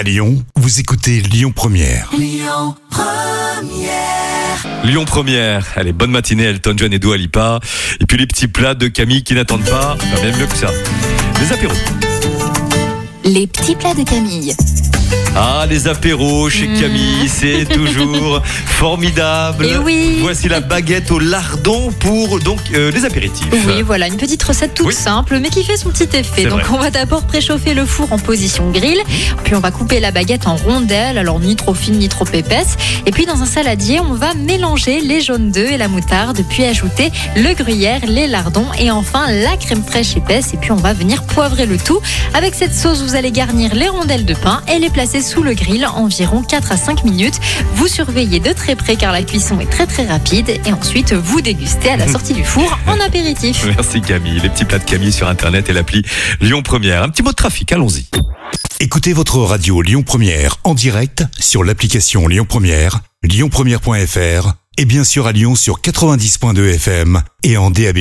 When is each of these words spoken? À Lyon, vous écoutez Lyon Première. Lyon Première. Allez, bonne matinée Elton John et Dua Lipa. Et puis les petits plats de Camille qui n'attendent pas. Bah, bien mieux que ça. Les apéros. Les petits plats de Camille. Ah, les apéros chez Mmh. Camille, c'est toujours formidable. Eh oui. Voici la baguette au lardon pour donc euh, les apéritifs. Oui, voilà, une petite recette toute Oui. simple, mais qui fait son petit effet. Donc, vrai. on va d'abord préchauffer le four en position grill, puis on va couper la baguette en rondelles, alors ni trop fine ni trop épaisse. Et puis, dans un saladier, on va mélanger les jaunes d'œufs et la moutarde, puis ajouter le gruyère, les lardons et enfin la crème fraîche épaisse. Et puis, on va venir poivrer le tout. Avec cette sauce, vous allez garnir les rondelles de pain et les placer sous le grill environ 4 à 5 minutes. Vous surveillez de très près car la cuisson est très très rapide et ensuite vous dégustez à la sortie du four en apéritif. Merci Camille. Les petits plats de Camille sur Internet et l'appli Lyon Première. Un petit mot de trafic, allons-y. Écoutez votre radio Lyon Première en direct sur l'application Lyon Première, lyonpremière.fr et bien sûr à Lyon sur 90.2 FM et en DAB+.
À 0.00 0.02
Lyon, 0.02 0.42
vous 0.56 0.80
écoutez 0.80 1.20
Lyon 1.20 1.52
Première. 1.54 2.10
Lyon 4.82 5.04
Première. 5.04 5.66
Allez, 5.76 5.92
bonne 5.92 6.10
matinée 6.10 6.44
Elton 6.44 6.72
John 6.74 6.90
et 6.94 6.98
Dua 6.98 7.18
Lipa. 7.18 7.60
Et 8.00 8.06
puis 8.06 8.16
les 8.16 8.26
petits 8.26 8.48
plats 8.48 8.74
de 8.74 8.88
Camille 8.88 9.22
qui 9.22 9.34
n'attendent 9.34 9.68
pas. 9.68 9.98
Bah, 9.98 10.20
bien 10.22 10.34
mieux 10.38 10.46
que 10.46 10.56
ça. 10.56 10.70
Les 11.38 11.52
apéros. 11.52 11.74
Les 13.24 13.46
petits 13.46 13.76
plats 13.76 13.92
de 13.92 14.02
Camille. 14.04 14.54
Ah, 15.36 15.64
les 15.68 15.86
apéros 15.88 16.50
chez 16.50 16.66
Mmh. 16.66 16.80
Camille, 16.80 17.28
c'est 17.28 17.64
toujours 17.72 18.42
formidable. 18.44 19.66
Eh 19.70 19.78
oui. 19.78 20.18
Voici 20.20 20.48
la 20.48 20.60
baguette 20.60 21.10
au 21.10 21.18
lardon 21.18 21.92
pour 21.98 22.40
donc 22.40 22.58
euh, 22.74 22.90
les 22.90 23.04
apéritifs. 23.04 23.46
Oui, 23.66 23.82
voilà, 23.82 24.08
une 24.08 24.16
petite 24.16 24.42
recette 24.42 24.74
toute 24.74 24.86
Oui. 24.88 24.94
simple, 24.94 25.38
mais 25.40 25.48
qui 25.48 25.62
fait 25.64 25.76
son 25.76 25.90
petit 25.90 26.08
effet. 26.16 26.44
Donc, 26.46 26.60
vrai. 26.62 26.74
on 26.74 26.78
va 26.78 26.90
d'abord 26.90 27.22
préchauffer 27.22 27.74
le 27.74 27.86
four 27.86 28.12
en 28.12 28.18
position 28.18 28.70
grill, 28.70 28.98
puis 29.44 29.54
on 29.54 29.60
va 29.60 29.70
couper 29.70 30.00
la 30.00 30.10
baguette 30.10 30.46
en 30.46 30.56
rondelles, 30.56 31.16
alors 31.18 31.38
ni 31.38 31.54
trop 31.56 31.74
fine 31.74 31.98
ni 31.98 32.08
trop 32.08 32.26
épaisse. 32.32 32.76
Et 33.06 33.10
puis, 33.12 33.24
dans 33.26 33.40
un 33.42 33.46
saladier, 33.46 34.00
on 34.00 34.14
va 34.14 34.34
mélanger 34.34 35.00
les 35.00 35.20
jaunes 35.20 35.50
d'œufs 35.52 35.70
et 35.72 35.76
la 35.78 35.88
moutarde, 35.88 36.42
puis 36.48 36.64
ajouter 36.64 37.12
le 37.36 37.54
gruyère, 37.54 38.00
les 38.06 38.26
lardons 38.26 38.66
et 38.78 38.90
enfin 38.90 39.30
la 39.30 39.56
crème 39.56 39.84
fraîche 39.84 40.16
épaisse. 40.16 40.52
Et 40.54 40.56
puis, 40.56 40.72
on 40.72 40.76
va 40.76 40.92
venir 40.92 41.22
poivrer 41.22 41.66
le 41.66 41.78
tout. 41.78 42.00
Avec 42.34 42.54
cette 42.54 42.74
sauce, 42.74 43.02
vous 43.02 43.14
allez 43.14 43.30
garnir 43.30 43.74
les 43.74 43.88
rondelles 43.88 44.24
de 44.24 44.34
pain 44.34 44.60
et 44.72 44.78
les 44.78 44.90
placer 45.00 45.22
sous 45.22 45.42
le 45.42 45.54
grill 45.54 45.86
environ 45.86 46.42
4 46.42 46.72
à 46.72 46.76
5 46.76 47.04
minutes. 47.04 47.40
Vous 47.72 47.88
surveillez 47.88 48.38
de 48.38 48.52
très 48.52 48.76
près 48.76 48.96
car 48.96 49.12
la 49.12 49.22
cuisson 49.22 49.58
est 49.58 49.70
très 49.70 49.86
très 49.86 50.04
rapide 50.04 50.50
et 50.50 50.72
ensuite 50.74 51.14
vous 51.14 51.40
dégustez 51.40 51.88
à 51.88 51.96
la 51.96 52.06
sortie 52.12 52.34
du 52.34 52.44
four 52.44 52.78
en 52.86 53.00
apéritif. 53.00 53.64
Merci 53.64 54.02
Camille. 54.02 54.40
Les 54.40 54.50
petits 54.50 54.66
plats 54.66 54.78
de 54.78 54.84
Camille 54.84 55.10
sur 55.10 55.26
Internet 55.26 55.70
et 55.70 55.72
l'appli 55.72 56.02
Lyon 56.42 56.60
Première. 56.60 57.02
Un 57.02 57.08
petit 57.08 57.22
mot 57.22 57.30
de 57.30 57.34
trafic, 57.34 57.72
allons-y. 57.72 58.10
Écoutez 58.78 59.14
votre 59.14 59.38
radio 59.38 59.80
Lyon 59.80 60.02
Première 60.02 60.56
en 60.64 60.74
direct 60.74 61.24
sur 61.38 61.64
l'application 61.64 62.28
Lyon 62.28 62.44
Première, 62.46 63.00
lyonpremière.fr 63.22 64.52
et 64.76 64.84
bien 64.84 65.04
sûr 65.04 65.26
à 65.26 65.32
Lyon 65.32 65.54
sur 65.54 65.80
90.2 65.80 66.74
FM 66.74 67.22
et 67.42 67.56
en 67.56 67.70
DAB+. 67.70 68.00